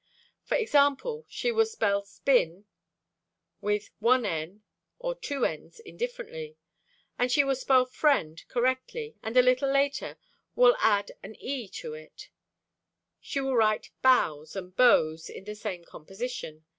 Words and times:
For 0.41 0.55
example, 0.55 1.25
she 1.29 1.51
will 1.51 1.67
spell 1.67 2.01
"spin" 2.05 2.65
with 3.61 3.91
one 3.99 4.25
n 4.25 4.63
or 4.97 5.13
two 5.13 5.45
n's 5.45 5.79
indifferently: 5.79 6.57
she 7.27 7.43
will 7.43 7.53
spell 7.53 7.85
"friend" 7.85 8.43
correctly, 8.47 9.15
and 9.21 9.37
a 9.37 9.43
little 9.43 9.69
later 9.71 10.17
will 10.55 10.75
add 10.79 11.11
an 11.21 11.35
e 11.35 11.67
to 11.83 11.93
it; 11.93 12.29
she 13.19 13.41
will 13.41 13.55
write 13.55 13.91
"boughs" 14.01 14.55
and 14.55 14.75
"bows" 14.75 15.29
in 15.29 15.43
the 15.43 15.53
same 15.53 15.85
composition. 15.85 16.65